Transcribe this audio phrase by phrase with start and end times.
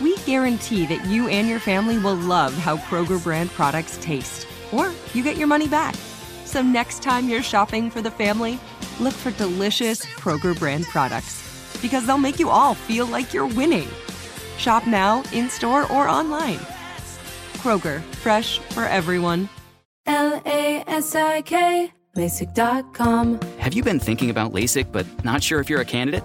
[0.00, 4.92] we guarantee that you and your family will love how Kroger brand products taste, or
[5.14, 5.94] you get your money back.
[6.44, 8.58] So next time you're shopping for the family,
[8.98, 13.88] look for delicious Kroger brand products because they'll make you all feel like you're winning.
[14.58, 16.58] Shop now, in store, or online.
[17.58, 19.48] Kroger, fresh for everyone.
[20.06, 23.40] L A S I K, LASIK.com.
[23.58, 26.24] Have you been thinking about LASIK but not sure if you're a candidate?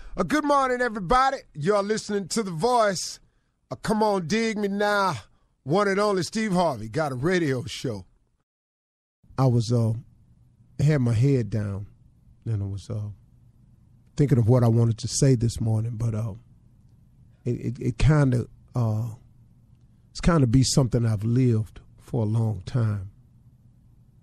[0.17, 1.37] Uh, good morning, everybody.
[1.53, 3.21] You're listening to The Voice.
[3.71, 5.15] Uh, come on, dig me now.
[5.63, 8.05] One and only Steve Harvey got a radio show.
[9.37, 9.93] I was, uh,
[10.83, 11.87] had my head down
[12.43, 13.11] and I was, uh,
[14.17, 16.33] thinking of what I wanted to say this morning, but, uh,
[17.45, 19.15] it, it, it kind of, uh,
[20.09, 23.11] it's kind of be something I've lived for a long time.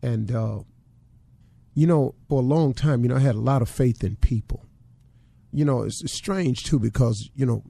[0.03, 0.59] And, uh,
[1.73, 4.17] you know, for a long time, you know, I had a lot of faith in
[4.17, 4.67] people.
[5.59, 7.65] You know, it's, strange too because you know,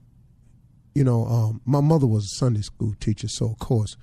[0.94, 3.96] you know, um, my mother was a Sunday school teacher, so of course,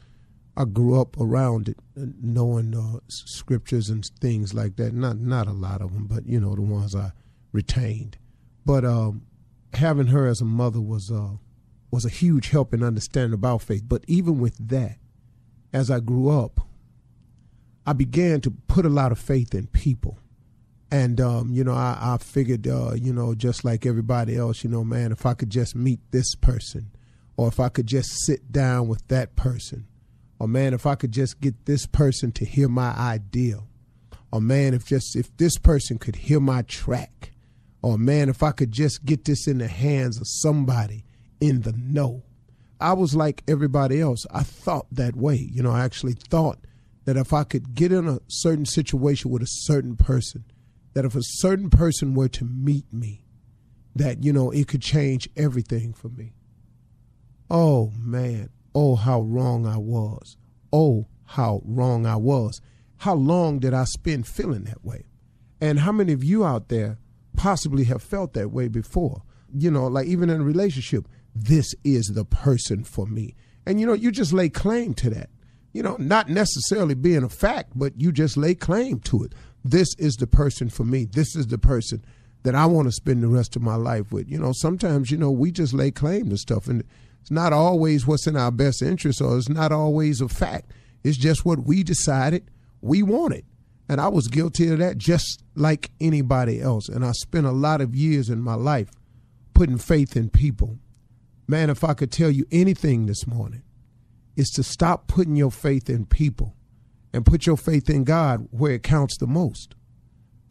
[0.57, 4.95] I grew up around it, uh, knowing uh, scriptures and things like that.
[4.95, 7.12] Not not a lot of them, but you know, the ones I
[7.51, 8.18] retained.
[8.66, 9.28] But um,
[9.75, 11.34] having her as a mother was uh,
[11.91, 13.84] was a huge help in understanding about faith.
[13.88, 14.97] But even with that,
[15.72, 16.68] as I grew up,
[17.85, 20.18] I began to put a lot of faith in people.
[20.95, 24.69] And, um, you know, I, I figured, uh, you know, just like everybody else, you
[24.69, 26.89] know, man, if I could just meet this person,
[27.35, 29.88] or if I could just sit down with that person,
[30.39, 33.59] or man, if I could just get this person to hear my idea,
[34.31, 37.33] or man, if just if this person could hear my track,
[37.81, 41.03] or man, if I could just get this in the hands of somebody
[41.41, 42.23] in the know.
[42.79, 44.25] I was like everybody else.
[44.33, 45.35] I thought that way.
[45.51, 46.59] You know, I actually thought
[47.03, 50.45] that if I could get in a certain situation with a certain person,
[50.95, 53.23] that if a certain person were to meet me,
[53.95, 56.33] that, you know, it could change everything for me.
[57.50, 58.50] Oh, man.
[58.74, 60.36] Oh, how wrong I was.
[60.74, 62.59] Oh, how wrong I was.
[62.97, 65.06] How long did I spend feeling that way?
[65.62, 66.97] And how many of you out there
[67.36, 69.21] possibly have felt that way before?
[69.53, 73.36] You know, like even in a relationship, this is the person for me.
[73.65, 75.30] And, you know, you just lay claim to that
[75.75, 79.33] you know, not necessarily being a fact, but you just lay claim to it.
[79.67, 81.06] This is the person for me.
[81.06, 82.06] This is the person
[82.44, 84.29] that I want to spend the rest of my life with.
[84.29, 86.83] You know, sometimes, you know, we just lay claim to stuff and
[87.21, 90.71] it's not always what's in our best interest or it's not always a fact.
[91.03, 92.50] It's just what we decided
[92.81, 93.45] we wanted.
[93.89, 96.88] And I was guilty of that just like anybody else.
[96.88, 98.89] And I spent a lot of years in my life
[99.53, 100.79] putting faith in people
[101.47, 103.61] Man, if I could tell you anything this morning,
[104.35, 106.55] is to stop putting your faith in people
[107.15, 109.73] and put your faith in God where it counts the most.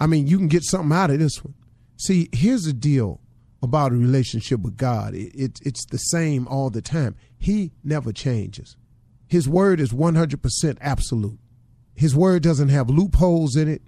[0.00, 1.54] I mean, you can get something out of this one.
[1.98, 3.20] See, here's the deal
[3.62, 7.16] about a relationship with God it, it, it's the same all the time.
[7.38, 8.76] He never changes.
[9.26, 11.38] His word is 100% absolute.
[11.94, 13.82] His word doesn't have loopholes in it,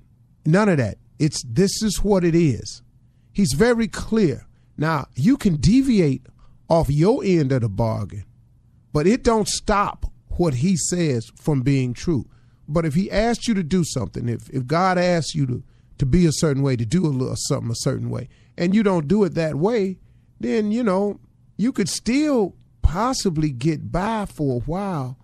[0.44, 0.99] none of that.
[1.19, 2.82] It's this is what it is.
[3.32, 4.46] He's very clear.
[4.76, 6.26] Now, you can deviate
[6.69, 8.25] off your end of the bargain,
[8.93, 12.26] but it don't stop what he says from being true.
[12.69, 15.63] But if he asked you to do something, if, if God asks you to,
[15.99, 18.29] to be a certain way, to do a little something a certain way,
[18.59, 19.99] and you don't do it that way,
[20.41, 21.21] then, you know,
[21.57, 25.19] you could still possibly get by for a while.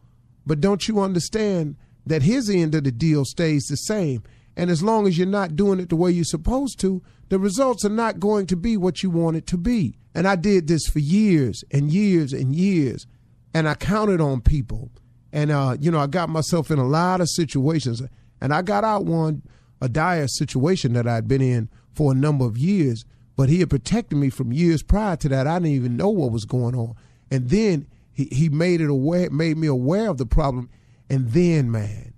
[0.47, 4.23] But don't you understand that his end of the deal stays the same?
[4.56, 7.85] And as long as you're not doing it the way you're supposed to, the results
[7.85, 9.97] are not going to be what you want it to be.
[10.15, 13.06] And I did this for years and years and years.
[13.55, 14.91] And I counted on people.
[15.32, 18.02] And, uh, you know, I got myself in a lot of situations.
[18.40, 19.43] And I got out one,
[19.81, 23.05] a dire situation that I'd been in for a number of years.
[23.37, 25.46] But he had protected me from years prior to that.
[25.46, 26.94] I didn't even know what was going on.
[27.31, 30.69] And then he, he made it aware, made me aware of the problem.
[31.08, 32.12] And then, man,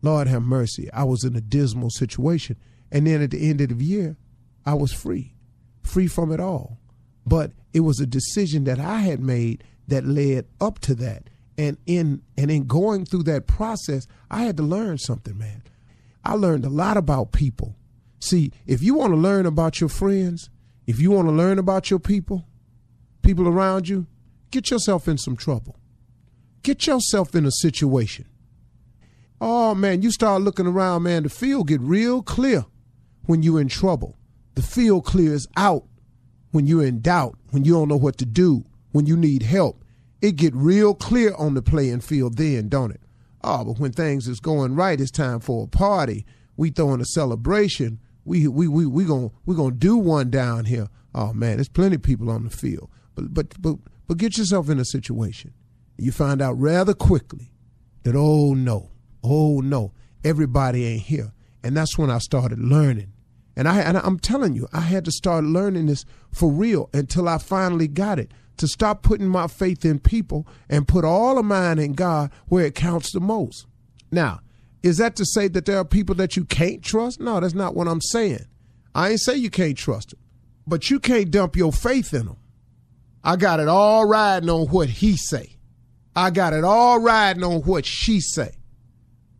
[0.00, 2.56] Lord have mercy, I was in a dismal situation.
[2.92, 4.16] And then at the end of the year,
[4.64, 5.34] I was free,
[5.82, 6.78] free from it all.
[7.26, 11.28] But it was a decision that I had made that led up to that.
[11.56, 15.62] And in and in going through that process, I had to learn something, man.
[16.24, 17.76] I learned a lot about people.
[18.18, 20.50] See, if you want to learn about your friends,
[20.86, 22.46] if you want to learn about your people,
[23.22, 24.06] people around you,
[24.50, 25.76] get yourself in some trouble.
[26.62, 28.26] Get yourself in a situation.
[29.40, 32.64] Oh man, you start looking around, man, the field get real clear
[33.26, 34.16] when you're in trouble.
[34.54, 35.84] The field clears out
[36.52, 39.83] when you're in doubt, when you don't know what to do, when you need help.
[40.24, 43.02] It get real clear on the playing field then, don't it?
[43.42, 46.24] Oh, but when things is going right, it's time for a party.
[46.56, 48.00] We throwing a celebration.
[48.24, 50.88] We we we we gonna we gonna do one down here.
[51.14, 52.88] Oh man, there's plenty of people on the field.
[53.14, 53.76] But but but
[54.06, 55.52] but get yourself in a situation.
[55.98, 57.52] You find out rather quickly
[58.04, 58.92] that oh no,
[59.22, 59.92] oh no,
[60.24, 61.34] everybody ain't here.
[61.62, 63.12] And that's when I started learning
[63.56, 67.28] and I and I'm telling you, I had to start learning this for real until
[67.28, 68.32] I finally got it.
[68.58, 72.66] To stop putting my faith in people and put all of mine in God where
[72.66, 73.66] it counts the most.
[74.12, 74.40] Now,
[74.84, 77.18] is that to say that there are people that you can't trust?
[77.18, 78.44] No, that's not what I'm saying.
[78.94, 80.20] I ain't say you can't trust them,
[80.68, 82.36] but you can't dump your faith in them.
[83.24, 85.56] I got it all riding on what he say.
[86.14, 88.52] I got it all riding on what she say.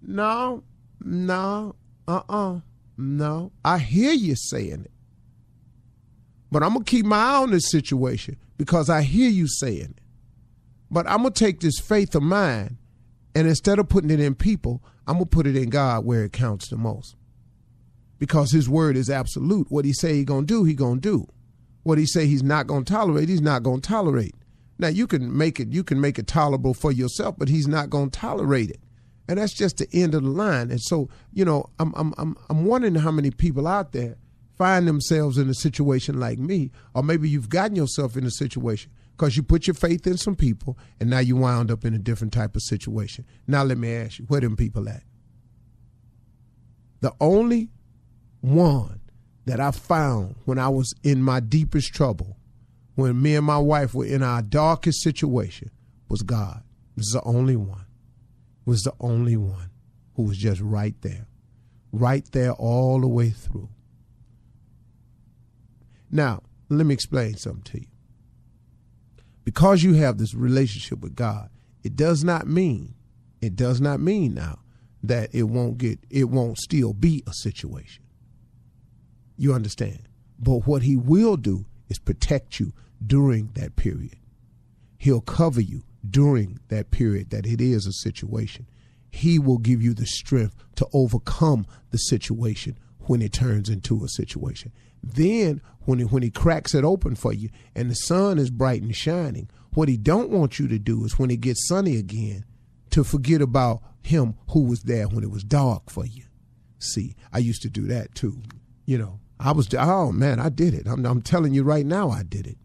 [0.03, 0.65] No,
[1.01, 1.77] no,
[2.09, 2.61] uh-uh.
[2.97, 4.91] No, I hear you saying it.
[6.51, 9.95] But I'm going to keep my eye on this situation because I hear you saying
[9.97, 10.01] it.
[10.91, 12.79] But I'm going to take this faith of mine
[13.35, 16.25] and instead of putting it in people, I'm going to put it in God where
[16.25, 17.17] it counts the most.
[18.21, 19.71] Because his word is absolute.
[19.71, 21.27] What he say he going to do, he going to do.
[21.83, 24.37] What he say he's not going to tolerate, he's not going to tolerate.
[24.79, 27.91] Now you can make it you can make it tolerable for yourself, but he's not
[27.91, 28.81] going to tolerate it
[29.29, 30.71] and that's just the end of the line.
[30.71, 34.17] And so, you know, I'm I'm I'm I'm wondering how many people out there
[34.57, 38.91] find themselves in a situation like me, or maybe you've gotten yourself in a situation
[39.17, 41.99] because you put your faith in some people, and now you wound up in a
[41.99, 43.25] different type of situation.
[43.47, 45.03] Now let me ask you, where them people at?
[47.01, 47.71] The only
[48.41, 49.01] one
[49.47, 52.37] that I found when I was in my deepest trouble,
[52.95, 55.71] when me and my wife were in our darkest situation,
[56.09, 56.63] was God.
[56.97, 57.85] This is the only one
[58.65, 59.71] was the only one
[60.15, 61.27] who was just right there,
[61.93, 63.69] right there all the way through.
[66.11, 67.87] Now, let me explain something to you.
[69.45, 71.51] Because you have this relationship with God,
[71.83, 72.95] it does not mean,
[73.43, 74.61] it does not mean now
[75.03, 78.05] that it won't get, it won't still be a situation.
[79.37, 80.09] You understand?
[80.39, 82.73] But what he will do is protect you
[83.05, 84.17] during that period.
[84.97, 88.67] He'll cover you during that period that it is a situation.
[89.11, 94.09] He will give you the strength to overcome the situation when it turns into a
[94.09, 94.73] situation.
[95.03, 98.83] Then when he, when he cracks it open for you and the sun is bright
[98.83, 102.45] and shining, what he don't want you to do is when it gets sunny again
[102.91, 106.25] to forget about him who was there when it was dark for you.
[106.79, 108.43] See, I used to do that too.
[108.85, 110.87] You know, I was oh man, I did it.
[110.87, 112.59] I'm, I'm telling you right now, I did it.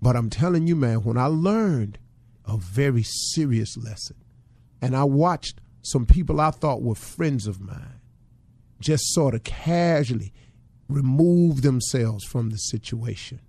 [0.00, 1.98] But I'm telling you, man, when I learned
[2.46, 4.16] a very serious lesson.
[4.80, 8.00] And I watched some people I thought were friends of mine
[8.80, 10.32] just sort of casually
[10.88, 13.40] remove themselves from the situation.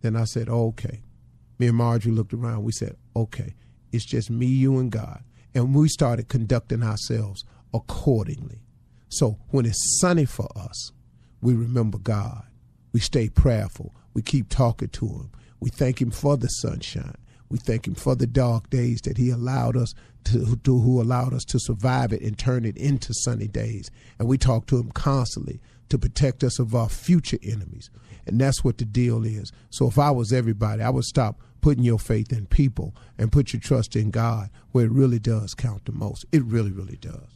[0.00, 1.02] Then I said, okay,
[1.58, 2.64] me and Marjorie looked around.
[2.64, 3.54] We said, okay,
[3.92, 5.22] it's just me, you, and God.
[5.54, 8.60] And we started conducting ourselves accordingly.
[9.08, 10.92] So when it's sunny for us,
[11.40, 12.44] we remember God.
[12.92, 13.94] We stay prayerful.
[14.14, 15.30] We keep talking to Him.
[15.60, 17.16] We thank Him for the sunshine.
[17.48, 21.32] We thank Him for the dark days that He allowed us to, to, who allowed
[21.32, 23.90] us to survive it and turn it into sunny days.
[24.18, 27.90] And we talk to Him constantly to protect us of our future enemies.
[28.26, 29.52] And that's what the deal is.
[29.70, 33.52] So if I was everybody, I would stop putting your faith in people and put
[33.52, 36.24] your trust in God where it really does count the most.
[36.32, 37.35] It really, really does.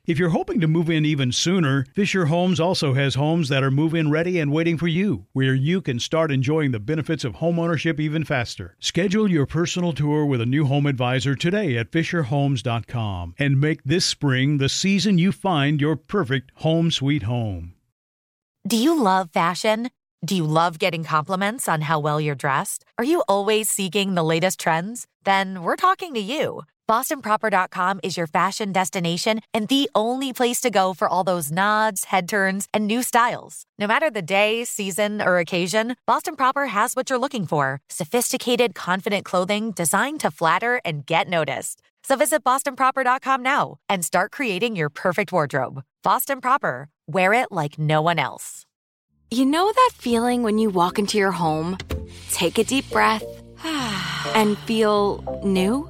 [0.11, 3.71] If you're hoping to move in even sooner, Fisher Homes also has homes that are
[3.71, 7.35] move in ready and waiting for you, where you can start enjoying the benefits of
[7.35, 8.75] homeownership even faster.
[8.81, 14.03] Schedule your personal tour with a new home advisor today at FisherHomes.com and make this
[14.03, 17.75] spring the season you find your perfect home sweet home.
[18.67, 19.91] Do you love fashion?
[20.25, 22.83] Do you love getting compliments on how well you're dressed?
[22.97, 25.07] Are you always seeking the latest trends?
[25.23, 26.63] Then we're talking to you.
[26.91, 32.03] BostonProper.com is your fashion destination and the only place to go for all those nods,
[32.03, 33.63] head turns, and new styles.
[33.79, 38.75] No matter the day, season, or occasion, Boston Proper has what you're looking for sophisticated,
[38.75, 41.81] confident clothing designed to flatter and get noticed.
[42.03, 45.83] So visit BostonProper.com now and start creating your perfect wardrobe.
[46.03, 48.65] Boston Proper, wear it like no one else.
[49.29, 51.77] You know that feeling when you walk into your home,
[52.31, 53.23] take a deep breath,
[54.35, 55.89] and feel new?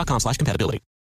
[0.00, 0.80] dexcom.com slash compatibility.